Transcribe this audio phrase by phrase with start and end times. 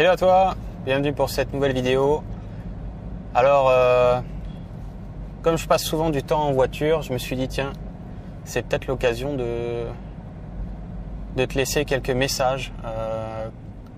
[0.00, 0.54] Hello à toi,
[0.86, 2.22] bienvenue pour cette nouvelle vidéo.
[3.34, 4.18] Alors, euh,
[5.42, 7.74] comme je passe souvent du temps en voiture, je me suis dit tiens,
[8.44, 9.84] c'est peut-être l'occasion de,
[11.36, 12.72] de te laisser quelques messages.
[12.82, 13.50] Euh,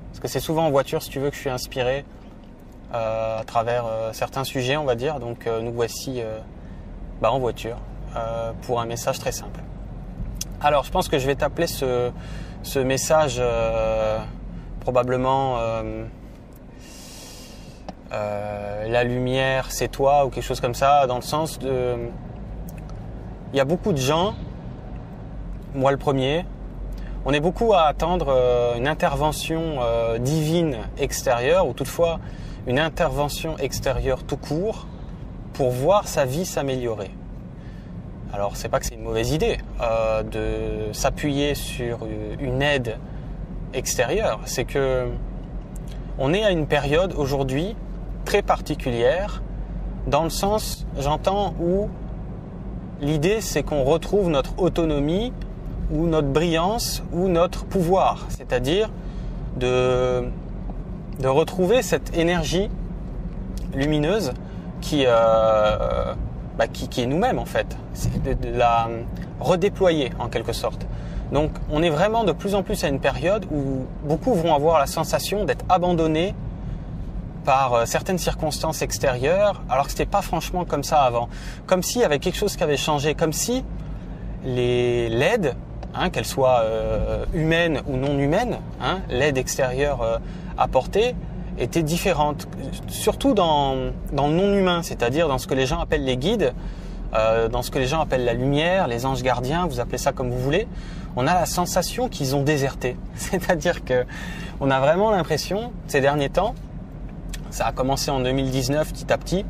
[0.08, 2.04] parce que c'est souvent en voiture, si tu veux, que je suis inspiré
[2.92, 5.20] euh, à travers certains sujets, on va dire.
[5.20, 6.20] Donc nous voici
[7.20, 7.76] bah, en voiture
[8.62, 9.60] pour un message très simple.
[10.60, 12.10] Alors, je pense que je vais t'appeler ce,
[12.64, 13.40] ce message
[14.82, 16.04] probablement euh,
[18.13, 21.95] euh, la lumière c'est toi ou quelque chose comme ça, dans le sens de...
[23.53, 24.35] Il y a beaucoup de gens,
[25.75, 26.45] moi le premier,
[27.25, 29.79] on est beaucoup à attendre euh, une intervention
[30.18, 32.19] divine extérieure ou toutefois
[32.67, 34.86] une intervention extérieure tout court
[35.53, 37.11] pour voir sa vie s'améliorer.
[38.33, 39.58] Alors c'est pas que c'est une mauvaise idée
[40.33, 42.06] de s'appuyer sur
[42.41, 42.98] une aide
[43.75, 44.41] extérieur.
[44.44, 45.08] C'est que
[46.19, 47.74] on est à une période aujourd'hui
[48.24, 49.42] très particulière,
[50.06, 51.88] dans le sens, j'entends, où
[53.00, 55.33] l'idée c'est qu'on retrouve notre autonomie
[55.91, 58.91] ou notre brillance ou notre pouvoir, c'est-à-dire
[59.56, 60.24] de,
[61.24, 62.68] retrouver cette énergie
[63.74, 64.33] lumineuse
[64.80, 66.14] qui, euh,
[66.58, 67.77] bah, qui, est nous-mêmes en fait,
[68.24, 68.89] de, de la
[69.41, 70.86] redéployer en quelque sorte.
[71.33, 74.78] Donc on est vraiment de plus en plus à une période où beaucoup vont avoir
[74.78, 76.34] la sensation d'être abandonnés
[77.44, 81.28] par euh, certaines circonstances extérieures, alors que c'était pas franchement comme ça avant.
[81.66, 83.64] Comme s'il y avait quelque chose qui avait changé, comme si
[84.44, 85.56] l'aide,
[85.94, 90.19] hein, qu'elle soit euh, humaine ou non humaine, hein, l'aide extérieure euh,
[90.58, 91.14] apportée,
[91.58, 92.48] était différente,
[92.89, 96.55] surtout dans, dans le non humain, c'est-à-dire dans ce que les gens appellent les guides,
[97.14, 100.12] euh, dans ce que les gens appellent la lumière, les anges gardiens, vous appelez ça
[100.12, 100.66] comme vous voulez,
[101.14, 102.96] on a la sensation qu'ils ont déserté.
[103.14, 104.05] C'est-à-dire que
[104.60, 106.55] on a vraiment l'impression, ces derniers temps,
[107.50, 109.44] ça a commencé en 2019 petit à petit,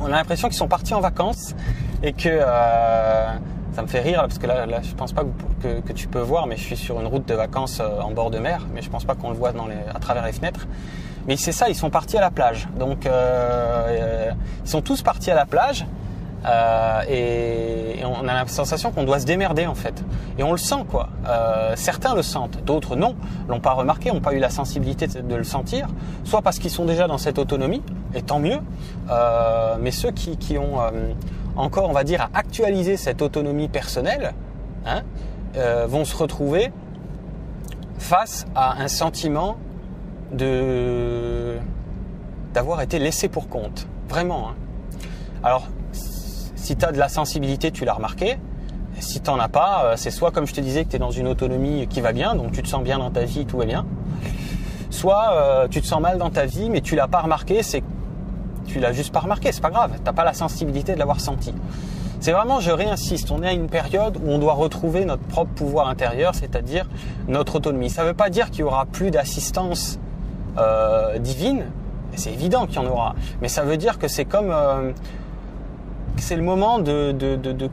[0.00, 1.54] on a l'impression qu'ils sont partis en vacances
[2.02, 3.26] et que euh,
[3.72, 5.22] ça me fait rire parce que là, là je pense pas
[5.62, 8.30] que, tu peux voir, mais je suis sur une route de vacances euh, en bord
[8.30, 9.52] de mer, mais je pense pas qu'on le voit
[9.94, 10.66] à travers les fenêtres.
[11.26, 12.68] Mais c'est ça, ils sont partis à la plage.
[12.78, 15.86] Donc ils sont tous partis à la plage
[16.46, 20.04] euh, et, on a la sensation qu'on doit se démerder en fait.
[20.38, 21.08] Et on le sent quoi.
[21.28, 23.16] Euh, certains le sentent, d'autres non,
[23.48, 25.88] l'ont pas remarqué, n'ont pas eu la sensibilité de, le sentir,
[26.24, 27.82] soit parce qu'ils sont déjà dans cette autonomie,
[28.14, 28.58] et tant mieux.
[29.10, 30.78] Euh, mais ceux qui, qui ont
[31.56, 34.34] encore, on va dire, à actualiser cette autonomie personnelle,
[34.86, 35.02] hein,
[35.86, 36.70] vont se retrouver
[37.98, 39.56] face à un sentiment
[40.32, 41.56] de
[42.52, 44.48] d'avoir été laissé pour compte, vraiment.
[44.48, 44.54] Hein.
[45.42, 45.68] Alors
[46.66, 48.38] si tu as de la sensibilité, tu l'as remarqué.
[48.98, 50.98] Si tu n'en as pas, euh, c'est soit comme je te disais que tu es
[50.98, 53.58] dans une autonomie qui va bien, donc tu te sens bien dans ta vie, tout
[53.58, 53.86] va bien.
[54.90, 57.84] Soit euh, tu te sens mal dans ta vie, mais tu l'as pas remarqué, c'est
[58.66, 61.54] tu l'as juste pas remarqué, c'est pas grave, t'as pas la sensibilité de l'avoir senti.
[62.18, 65.52] C'est vraiment, je réinsiste, on est à une période où on doit retrouver notre propre
[65.52, 66.88] pouvoir intérieur, c'est-à-dire
[67.28, 67.90] notre autonomie.
[67.90, 70.00] Ça ne veut pas dire qu'il y aura plus d'assistance
[70.58, 71.66] euh, divine,
[72.16, 74.52] c'est évident qu'il y en aura, mais ça veut dire que c'est comme
[76.18, 77.12] c'est le moment de,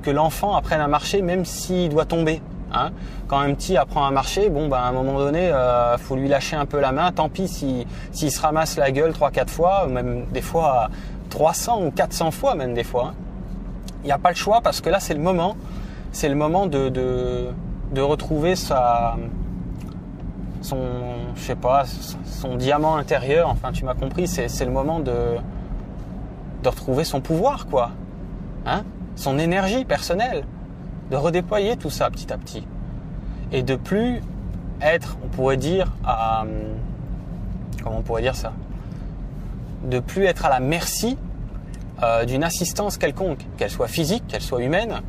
[0.01, 2.41] que l'enfant apprenne à marcher même s'il doit tomber.
[2.73, 2.91] Hein.
[3.27, 6.27] Quand un petit apprend à marcher, bon, ben, à un moment donné, euh, faut lui
[6.27, 7.11] lâcher un peu la main.
[7.11, 10.89] Tant pis s'il se ramasse la gueule trois, quatre fois, ou même des fois
[11.29, 13.13] 300 ou 400 fois même des fois.
[14.03, 15.55] Il n'y a pas le choix parce que là, c'est le moment.
[16.11, 19.15] C'est le moment de, de, retrouver sa,
[20.61, 20.77] son,
[21.35, 21.85] je sais pas,
[22.25, 23.49] son diamant intérieur.
[23.49, 24.27] Enfin, tu m'as compris.
[24.27, 25.37] C'est le moment de,
[26.61, 27.91] de retrouver son pouvoir, quoi.
[28.65, 28.83] Hein,
[29.15, 30.45] son énergie personnelle,
[31.11, 32.65] de redéployer tout ça petit à petit.
[33.51, 34.21] Et de plus
[34.81, 36.45] être, on pourrait dire, à,
[37.83, 38.53] comment on pourrait dire ça?
[39.83, 41.17] De plus être à la merci
[42.01, 45.01] euh, d'une assistance quelconque, qu'elle soit physique, qu'elle soit humaine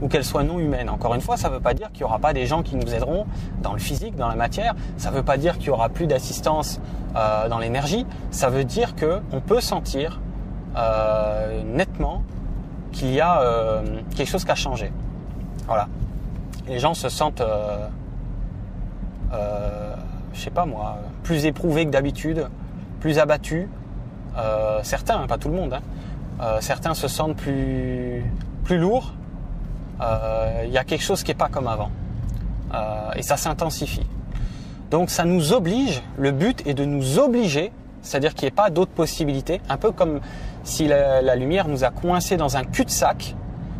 [0.00, 0.88] ou qu'elle soit non humaine.
[0.88, 2.76] Encore une fois, ça ne veut pas dire qu'il n'y aura pas des gens qui
[2.76, 3.26] nous aideront
[3.62, 4.74] dans le physique, dans la matière.
[4.96, 6.80] Ça ne veut pas dire qu'il n'y aura plus d'assistance
[7.16, 8.06] euh, dans l'énergie.
[8.30, 10.20] Ça veut dire qu'on peut sentir
[10.76, 12.22] euh, nettement
[12.92, 14.92] qu'il y a euh, quelque chose qui a changé.
[15.66, 15.86] Voilà.
[16.66, 17.86] Les gens se sentent, euh,
[19.32, 19.94] euh,
[20.34, 22.48] je sais pas moi, plus éprouvés que d'habitude,
[23.00, 23.68] plus abattus.
[24.36, 25.74] Euh, certains, pas tout le monde.
[25.74, 26.60] Hein.
[26.60, 28.24] certains se sentent plus,
[28.64, 29.14] plus lourds.
[30.00, 31.90] Il y a quelque chose qui n'est pas comme avant.
[33.16, 34.06] et ça s'intensifie.
[34.90, 37.72] Donc ça nous oblige, le but est de nous obliger
[38.08, 40.20] c'est-à-dire qu'il n'y ait pas d'autres possibilités, un peu comme
[40.64, 43.36] si la, lumière nous a coincés dans un cul-de-sac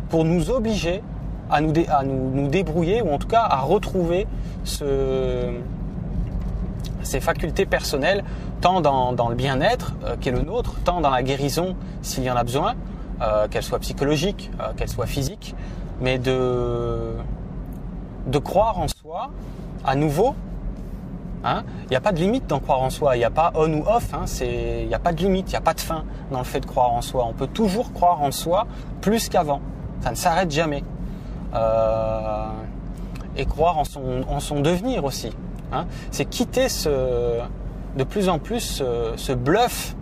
[0.09, 1.01] pour nous obliger
[1.49, 4.27] à, nous, débrouiller ou en tout cas à retrouver
[4.63, 5.51] ce,
[7.01, 8.23] ses facultés personnelles,
[8.61, 12.29] tant dans, le bien-être euh, qui est le nôtre, tant dans la guérison s'il y
[12.29, 12.75] en a besoin,
[13.21, 15.55] euh, qu'elle soit psychologique, euh, qu'elle soit physique,
[16.01, 17.17] mais de
[18.43, 19.31] croire en soi
[19.83, 20.35] à nouveau.
[21.43, 21.63] Hein?
[21.83, 23.71] Il n'y a pas de limite dans croire en soi, il n'y a pas on
[23.73, 24.25] ou off, hein.
[24.41, 26.59] il n'y a pas de limite, il n'y a pas de fin dans le fait
[26.59, 27.25] de croire en soi.
[27.27, 28.67] On peut toujours croire en soi
[29.01, 29.61] plus qu'avant,
[30.01, 30.83] ça ne s'arrête jamais.
[33.37, 35.31] et croire en son, en son devenir aussi.
[35.71, 37.39] Hein, c'est quitter ce,
[37.95, 38.83] de plus en plus
[39.15, 39.95] ce, bluff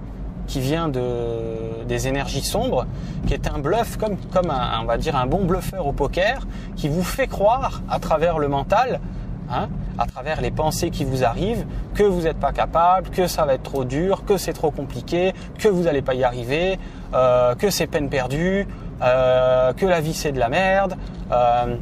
[0.47, 2.85] qui vient de, des énergies sombres,
[3.25, 7.03] qui est un bluff comme, un, va dire un bon bluffeur au poker, qui vous
[7.03, 9.01] fait croire à travers le mental,
[9.49, 9.67] hein,
[9.97, 11.65] à travers les pensées qui vous arrivent,
[11.95, 15.33] que vous n'êtes pas capable, que ça va être trop dur, que c'est trop compliqué,
[15.57, 16.79] que vous n'allez pas y arriver,
[17.13, 18.67] euh, que c'est peine perdue,
[19.01, 20.95] euh, que la vie c'est de la merde,
[21.31, 21.75] euh,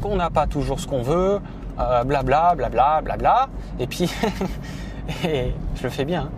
[0.00, 1.40] qu'on n'a pas toujours ce qu'on veut,
[2.04, 3.48] blabla, blabla, blabla.
[3.78, 4.12] Et puis,
[5.22, 6.30] je le fais bien.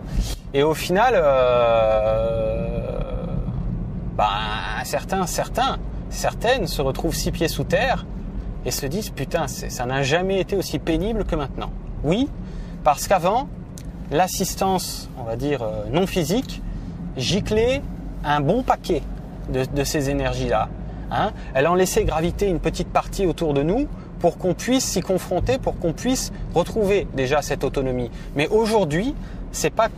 [0.53, 1.13] Et au final,
[4.15, 4.29] bah,
[4.83, 5.77] certains, certains,
[6.09, 8.05] certaines se retrouvent six pieds sous terre
[8.65, 11.71] et se disent putain, ça n'a jamais été aussi pénible que maintenant.
[12.03, 12.29] Oui,
[12.83, 13.47] parce qu'avant,
[14.11, 16.61] l'assistance, on va dire euh, non physique,
[17.17, 17.81] giclait
[18.23, 19.01] un bon paquet
[19.49, 20.69] de, ces énergies-là.
[21.11, 21.31] Hein.
[21.53, 23.87] Elle en laissait graviter une petite partie autour de nous
[24.19, 28.09] pour qu'on puisse s'y confronter, pour qu'on puisse retrouver déjà cette autonomie.
[28.35, 29.13] Mais aujourd'hui,
[29.51, 29.89] c'est pas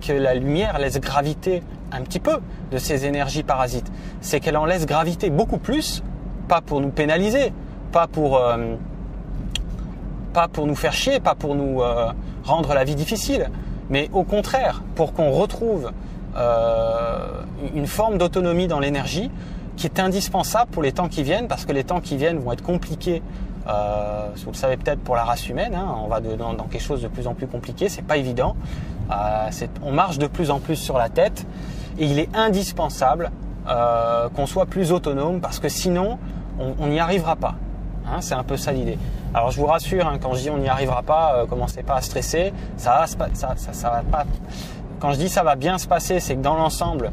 [0.00, 2.38] que la lumière laisse graviter un petit peu
[2.70, 3.90] de ces énergies parasites,
[4.20, 6.02] c'est qu'elle en laisse graviter beaucoup plus,
[6.48, 7.52] pas pour nous pénaliser,
[7.92, 8.74] pas pour euh,
[10.32, 12.10] pas pour nous faire chier, pas pour nous euh,
[12.44, 13.50] rendre la vie difficile,
[13.90, 15.92] mais au contraire pour qu'on retrouve
[16.36, 17.42] euh,
[17.74, 19.30] une forme d'autonomie dans l'énergie,
[19.76, 22.52] qui est indispensable pour les temps qui viennent, parce que les temps qui viennent vont
[22.52, 23.22] être compliqués.
[23.66, 27.08] Vous le savez peut-être pour la race humaine, hein, on va dans, quelque chose de
[27.08, 28.56] plus en plus compliqué, c'est pas évident.
[29.82, 31.46] On marche de plus en plus sur la tête,
[31.98, 33.30] et il est indispensable
[33.66, 36.18] qu'on soit plus autonome, parce que sinon,
[36.58, 37.54] on n'y arrivera pas.
[38.10, 38.98] Hein, c'est un peu ça l'idée.
[39.34, 41.96] Alors je vous rassure, hein, quand je dis on n'y arrivera pas, euh, commencez pas
[41.96, 42.52] à stresser.
[42.76, 44.24] Ça, ça, ça, ça va pas.
[45.00, 47.12] Quand je dis ça va bien se passer, c'est que dans l'ensemble,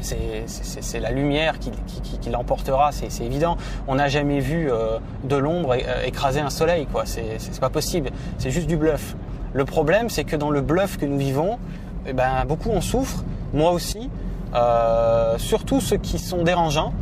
[0.00, 3.56] c'est la lumière qui, l'emportera, c'est évident.
[3.88, 5.74] On n'a jamais vu euh, de l'ombre
[6.04, 7.04] écraser un soleil, quoi.
[7.06, 8.10] C'est pas possible.
[8.36, 9.16] C'est juste du bluff.
[9.54, 11.58] Le problème, c'est que dans le bluff que nous vivons,
[12.06, 13.24] eh ben, beaucoup en souffrent,
[13.54, 14.10] moi aussi,
[14.54, 16.92] euh, surtout ceux qui sont dérangeants.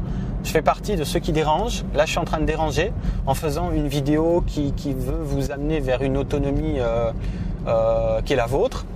[0.46, 1.84] Je fais partie de ceux qui dérangent.
[1.94, 2.92] Là, je suis en train de déranger
[3.26, 6.78] en faisant une vidéo qui, veut vous amener vers une autonomie
[8.24, 8.86] qui est la vôtre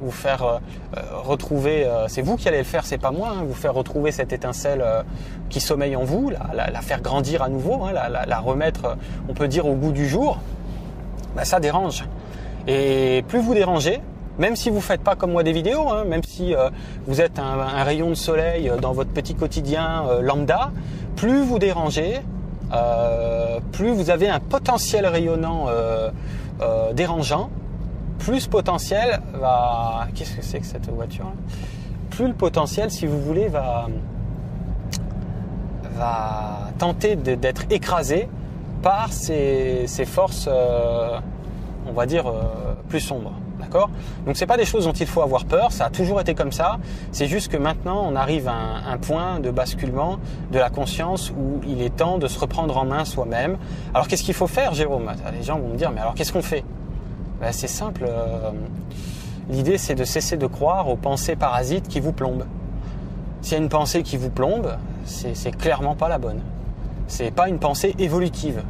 [0.00, 0.58] vous faire euh,
[0.96, 3.74] euh, retrouver, euh, c'est vous qui allez le faire, c'est pas moi, hein, vous faire
[3.74, 4.84] retrouver cette étincelle
[5.50, 8.96] qui sommeille en vous, la, faire grandir à nouveau, hein, la, remettre,
[9.28, 10.38] on peut dire, au goût du jour,
[11.34, 12.04] bah, ça dérange.
[12.66, 14.00] Et plus vous dérangez,
[14.38, 16.54] même si vous faites pas comme moi des vidéos, hein, même si
[17.06, 20.70] vous êtes un, rayon de soleil dans votre petit quotidien lambda,
[21.16, 22.20] plus vous dérangez,
[23.72, 25.68] plus vous avez un potentiel rayonnant
[26.92, 27.50] dérangeant,
[28.18, 30.08] plus potentiel va.
[30.14, 31.32] Qu'est-ce que c'est que cette voiture
[32.10, 33.88] Plus le potentiel, si vous voulez, va
[36.78, 38.28] tenter d'être écrasé
[38.82, 41.18] par ces, forces, euh,
[41.88, 43.32] on va dire, euh, plus sombres.
[43.60, 43.90] D'accord?
[44.26, 46.52] Donc c'est pas des choses dont il faut avoir peur, ça a toujours été comme
[46.52, 46.78] ça.
[47.12, 50.18] C'est juste que maintenant on arrive à un, point de basculement
[50.50, 53.56] de la conscience où il est temps de se reprendre en main soi-même.
[53.94, 55.10] Alors qu'est-ce qu'il faut faire, Jérôme?
[55.32, 56.64] Les gens vont me dire, mais alors qu'est-ce qu'on fait?
[57.40, 58.04] Ben, c'est simple.
[58.08, 58.50] Euh,
[59.50, 62.46] l'idée, c'est de cesser de croire aux pensées parasites qui vous plombent.
[63.42, 66.40] S'il y a une pensée qui vous plombe, c'est clairement pas la bonne.
[67.06, 68.62] C'est pas une pensée évolutive.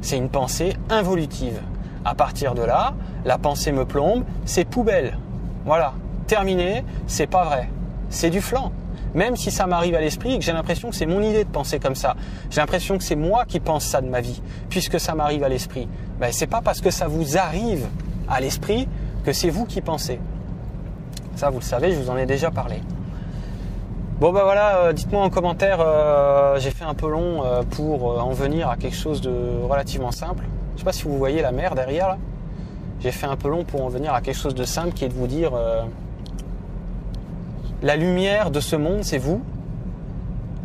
[0.00, 1.60] C'est une pensée involutive.
[2.04, 2.94] À partir de là,
[3.24, 5.18] la pensée me plombe, c'est poubelle.
[5.64, 5.94] Voilà.
[6.26, 7.68] Terminé, c'est pas vrai.
[8.08, 8.72] C'est du flanc.
[9.14, 11.78] Même si ça m'arrive à l'esprit que j'ai l'impression que c'est mon idée de penser
[11.78, 12.16] comme ça,
[12.50, 14.40] j'ai l'impression que c'est moi qui pense ça de ma vie,
[14.70, 15.88] puisque ça m'arrive à l'esprit.
[16.18, 17.86] Ben, c'est pas parce que ça vous arrive
[18.28, 18.88] à l'esprit
[19.24, 20.18] que c'est vous qui pensez.
[21.36, 22.76] Ça, vous le savez, je vous en ai déjà parlé.
[24.20, 28.22] Bon ben voilà, euh, dites-moi en commentaire, euh, j'ai fait un peu long euh, pour
[28.22, 29.32] en venir à quelque chose de
[29.68, 30.44] relativement simple.
[30.74, 32.18] Je sais pas si vous voyez la mer derrière là.
[33.00, 35.08] J'ai fait un peu long pour en venir à quelque chose de simple qui est
[35.08, 35.52] de vous dire
[37.82, 39.42] la lumière de ce monde, c'est vous.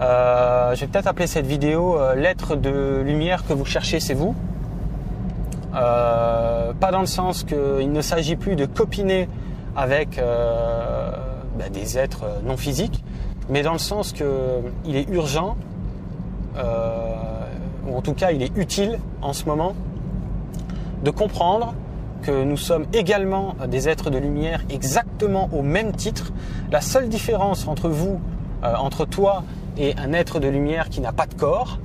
[0.01, 4.13] Euh, je vais peut-être appeler cette vidéo euh, Lettre de lumière que vous cherchez, c'est
[4.13, 4.35] vous.
[5.75, 9.27] Euh, pas dans le sens qu'il ne s'agit plus de copiner
[9.75, 13.03] avec bah, des êtres non physiques,
[13.49, 15.55] mais dans le sens qu'il est urgent,
[16.55, 19.73] ou en tout cas il est utile en ce moment,
[21.03, 21.73] de comprendre
[22.23, 26.31] que nous sommes également des êtres de lumière exactement au même titre.
[26.71, 28.19] La seule différence entre vous,
[28.63, 29.43] euh, entre toi
[29.77, 31.79] et un être de lumière qui n'a pas de corps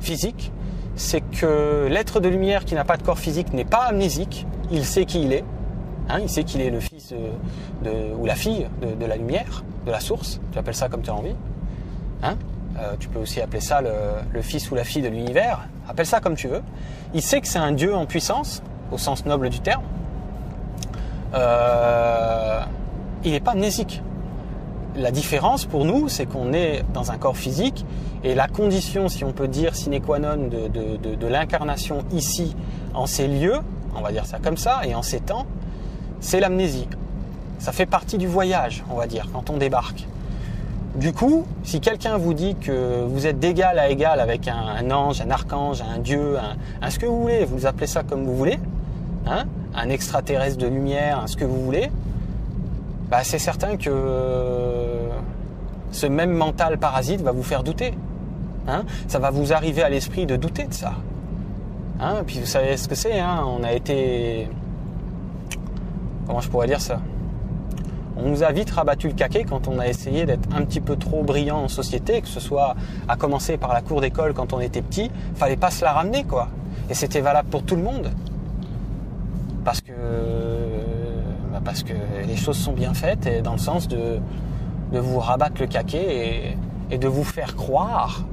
[0.00, 0.52] physique,
[0.94, 4.84] c'est que l'être de lumière qui n'a pas de corps physique n'est pas amnésique, il
[4.84, 5.44] sait qui il est,
[6.08, 7.12] hein, il sait qu'il est le fils
[7.82, 11.10] de, ou la fille de, la lumière, de la source, tu appelles ça comme tu
[11.10, 11.34] as envie.
[12.22, 12.36] Hein
[12.78, 16.20] euh, tu peux aussi appeler ça le, fils ou la fille de l'univers, appelle ça
[16.20, 16.62] comme tu veux.
[17.14, 19.82] Il sait que c'est un Dieu en puissance, au sens noble du terme.
[21.34, 22.60] Euh,
[23.24, 24.02] il n'est pas amnésique.
[24.96, 27.86] La différence pour nous, c'est qu'on est dans un corps physique
[28.24, 32.54] et la condition, si on peut dire, sine qua non de, l'incarnation ici,
[32.94, 33.58] en ces lieux,
[33.96, 35.46] on va dire ça comme ça, et en ces temps,
[36.20, 36.88] c'est l'amnésie.
[37.58, 40.06] Ça fait partie du voyage, on va dire, quand on débarque.
[40.94, 45.22] Du coup, si quelqu'un vous dit que vous êtes d'égal à égal avec un, ange,
[45.22, 46.36] un archange, un dieu,
[46.82, 48.58] un, ce que vous voulez, vous appelez ça comme vous voulez,
[49.26, 49.44] hein,
[49.74, 51.90] un extraterrestre de lumière, ce que vous voulez,
[53.08, 53.90] bah c'est certain que
[55.92, 57.94] ce même mental parasite va vous faire douter.
[58.68, 58.84] Hein.
[59.08, 60.92] ça va vous arriver à l'esprit de douter de ça.
[62.00, 64.48] Hein, puis vous savez ce que c'est, hein, on a été...
[66.26, 67.00] Comment je pourrais dire ça?
[68.16, 70.96] On nous a vite rabattu le caquet quand on a essayé d'être un petit peu
[70.96, 72.74] trop brillant en société, que ce soit
[73.08, 76.24] à commencer par la cour d'école quand on était petit, fallait pas se la ramener
[76.24, 76.48] quoi.
[76.90, 78.10] Et c'était valable pour tout le monde
[79.64, 79.92] parce que,
[81.52, 81.94] bah, parce que
[82.26, 84.18] les choses sont bien faites dans le sens de,
[84.92, 86.56] de vous rabattre le caquet
[86.90, 88.24] et, de vous faire croire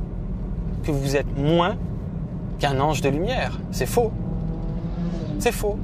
[0.83, 1.77] que vous êtes moins
[2.59, 3.57] qu'un ange de lumière.
[3.71, 4.11] C'est faux.
[5.39, 5.79] C'est faux.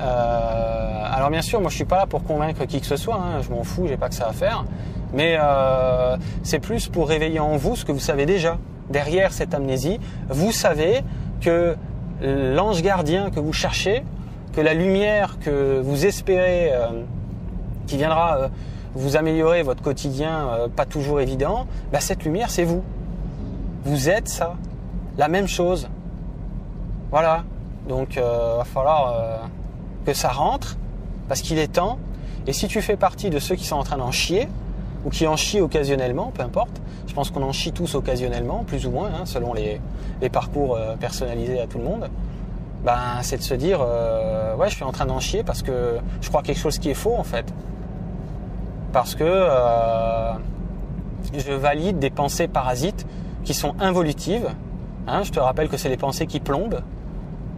[0.00, 3.16] Euh, alors bien sûr, moi je suis pas là pour convaincre qui que ce soit,
[3.16, 3.42] hein.
[3.42, 4.64] je m'en fous, j'ai pas que ça à faire.
[5.12, 8.58] Mais euh, c'est plus pour réveiller en vous ce que vous savez déjà.
[8.88, 11.02] Derrière cette amnésie, vous savez
[11.40, 11.76] que
[12.20, 14.04] l'ange gardien que vous cherchez,
[14.52, 17.02] que la lumière que vous espérez, euh,
[17.86, 18.48] qui viendra
[18.94, 22.82] vous améliorer votre quotidien pas toujours évident, bah cette lumière c'est vous.
[23.84, 24.54] Vous êtes ça,
[25.18, 25.88] la même chose.
[27.10, 27.44] Voilà.
[27.88, 29.42] Donc il va falloir
[30.04, 30.76] que ça rentre
[31.28, 31.98] parce qu'il est temps.
[32.46, 34.48] Et si tu fais partie de ceux qui sont en train d'en chier
[35.04, 38.86] ou qui en chient occasionnellement, peu importe, je pense qu'on en chie tous occasionnellement, plus
[38.86, 39.80] ou moins, hein, selon les,
[40.30, 42.08] parcours personnalisés à tout le monde
[42.84, 45.98] ben, c'est de se dire euh, ouais je suis en train d'en chier parce que
[46.20, 47.52] je crois quelque chose qui est faux en fait.
[48.92, 50.32] Parce que euh,
[51.32, 53.06] je valide des pensées parasites
[53.44, 54.48] qui sont involutives.
[55.06, 56.82] Hein, je te rappelle que c'est les pensées qui plombent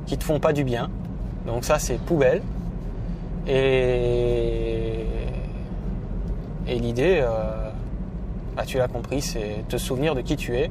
[0.06, 0.90] qui te font pas du bien
[1.46, 2.42] donc ça c'est poubelle
[3.46, 5.04] et
[6.66, 7.70] l'idée euh,
[8.56, 10.70] bah, tu l'as compris c'est te souvenir de qui tu es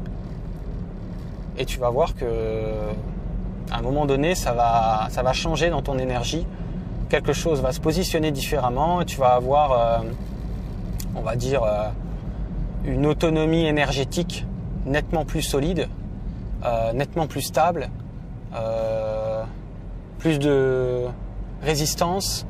[1.57, 2.25] et tu vas voir que
[3.71, 6.45] à un moment donné, ça va, ça va changer dans ton énergie.
[7.09, 9.97] Quelque chose va se positionner différemment et tu vas avoir, euh,
[11.15, 11.89] on va dire, euh,
[12.85, 14.45] une autonomie énergétique
[14.85, 15.87] nettement plus solide,
[16.93, 17.89] nettement plus stable,
[20.23, 21.01] plus de
[21.61, 22.45] résistance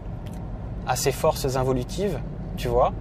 [0.85, 2.19] à ces forces involutives,
[2.55, 2.93] tu vois.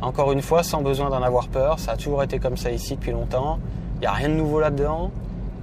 [0.00, 2.94] Encore une fois, sans besoin d'en avoir peur, ça a toujours été comme ça ici
[2.94, 3.58] depuis longtemps.
[3.96, 5.10] Il n'y a rien de nouveau là-dedans.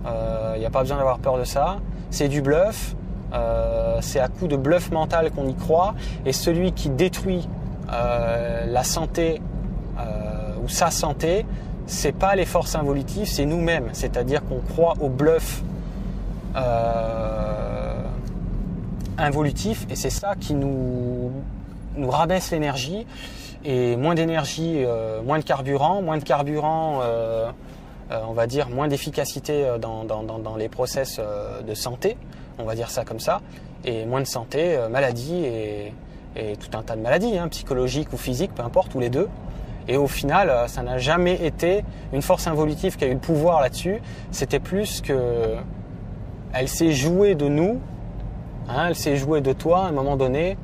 [0.03, 1.77] Il euh, n'y a pas besoin d'avoir peur de ça.
[2.09, 2.93] C'est du bluff.
[3.33, 5.93] Euh, c'est à coup de bluff mental qu'on y croit.
[6.25, 7.47] Et celui qui détruit
[7.93, 9.41] euh, la santé
[10.61, 11.45] ou sa santé,
[11.87, 13.89] c'est pas les forces involutives, c'est nous-mêmes.
[13.93, 15.63] C'est-à-dire qu'on croit au bluff
[19.17, 21.31] involutif et c'est ça qui nous,
[21.97, 23.05] rabaisse l'énergie
[23.63, 24.83] et moins d'énergie,
[25.23, 27.01] moins de carburant, moins de carburant,
[28.11, 32.17] euh, on va dire, moins d'efficacité euh, dans, les process euh, de santé,
[32.59, 33.41] on va dire ça comme ça,
[33.85, 35.93] et moins de santé, maladie et,
[36.35, 39.29] tout un tas de maladies, hein, psychologiques ou physiques, peu importe, ou les deux.
[39.87, 43.61] Et au final, ça n'a jamais été une force involutive qui a eu le pouvoir
[43.61, 44.01] là-dessus.
[44.31, 45.55] C'était plus que
[46.53, 47.79] elle s'est jouée de nous,
[48.69, 50.57] hein, elle s'est jouée de toi à un moment donné,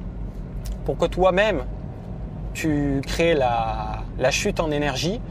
[0.85, 1.63] pour que toi-même
[2.53, 5.21] tu crées la, la chute en énergie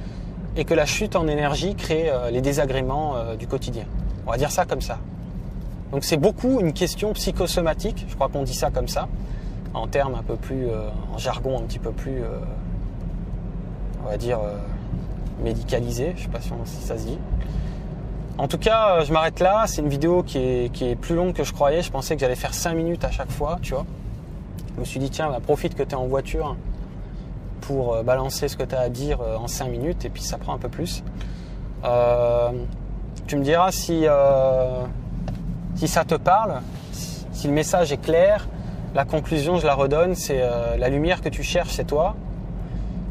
[0.56, 3.84] et que la chute en énergie crée euh, les désagréments euh, du quotidien.
[4.26, 4.98] On va dire ça comme ça.
[5.92, 9.08] Donc c'est beaucoup une question psychosomatique, je crois qu'on dit ça comme ça,
[9.72, 12.22] en termes un peu plus, euh, en jargon un petit peu plus,
[14.04, 14.38] on va dire,
[15.42, 17.18] médicalisé, je sais pas si ça se dit.
[18.38, 21.52] En tout cas, je m'arrête là, c'est une vidéo qui est, plus longue que je
[21.52, 23.84] croyais, je pensais que j'allais faire 5 minutes à chaque fois, tu vois.
[24.74, 26.56] Je me suis dit, tiens, bah, profite que tu es en voiture,
[27.60, 30.22] pour euh, balancer ce que tu as à dire euh, en 5 minutes et puis
[30.22, 31.02] ça prend un peu plus.
[31.84, 32.52] Euh,
[33.26, 34.06] tu me diras si,
[35.74, 38.48] Si ça te parle, si le message est clair,
[38.94, 42.16] la conclusion, je la redonne, c'est euh, la lumière que tu cherches, c'est toi.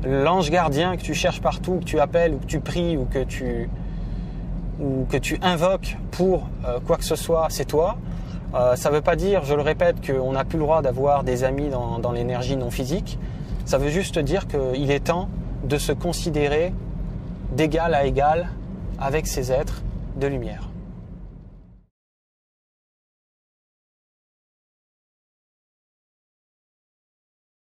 [0.03, 3.23] L'ange gardien que tu cherches partout, que tu appelles ou que tu pries ou que
[3.23, 3.69] tu,
[4.79, 7.97] ou que tu invoques pour euh, quoi que ce soit, c'est toi.
[8.53, 11.23] Euh, ça ne veut pas dire, je le répète, qu'on n'a plus le droit d'avoir
[11.23, 13.19] des amis dans, dans l'énergie non physique.
[13.65, 15.29] Ça veut juste dire qu'il est temps
[15.63, 16.73] de se considérer
[17.51, 18.49] d'égal à égal
[18.99, 19.83] avec ces êtres
[20.15, 20.69] de lumière.